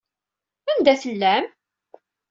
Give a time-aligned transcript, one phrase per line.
[0.71, 1.45] Anda tellam?